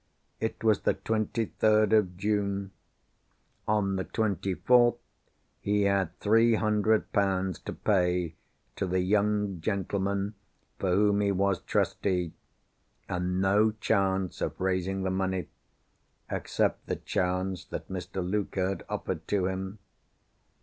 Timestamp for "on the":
3.67-4.03